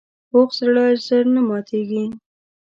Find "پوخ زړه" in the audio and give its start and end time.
0.29-0.85